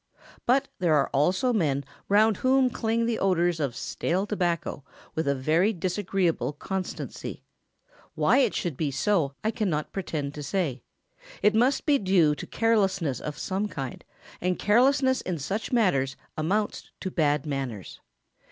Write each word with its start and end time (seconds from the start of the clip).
But 0.47 0.67
there 0.79 0.95
are 0.95 1.09
also 1.13 1.53
men 1.53 1.83
round 2.09 2.37
whom 2.37 2.71
cling 2.71 3.05
the 3.05 3.19
odours 3.19 3.59
of 3.59 3.75
stale 3.75 4.25
tobacco 4.25 4.83
with 5.13 5.27
a 5.27 5.35
very 5.35 5.73
disagreeable 5.73 6.53
constancy. 6.53 7.43
Why 8.15 8.39
it 8.39 8.55
should 8.55 8.75
be 8.77 8.89
so 8.89 9.35
I 9.43 9.51
cannot 9.51 9.93
pretend 9.93 10.33
to 10.33 10.41
say. 10.41 10.81
It 11.43 11.53
must 11.53 11.85
be 11.85 11.99
due 11.99 12.33
to 12.33 12.47
carelessness 12.47 13.19
of 13.19 13.37
some 13.37 13.67
kind, 13.67 14.03
and 14.41 14.57
carelessness 14.57 15.21
in 15.21 15.37
such 15.37 15.71
matters 15.71 16.15
amounts 16.35 16.89
to 17.01 17.11
bad 17.11 17.45
manners. 17.45 17.99